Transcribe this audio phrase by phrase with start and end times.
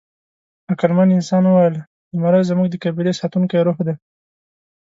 [0.71, 1.75] عقلمن انسان وویل:
[2.15, 3.95] «زمری زموږ د قبیلې ساتونکی روح دی».